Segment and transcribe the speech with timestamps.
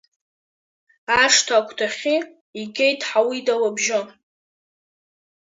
[1.21, 2.15] Ашҭа агәҭахьы
[2.61, 3.99] игеит Ҳауида лыбжьы.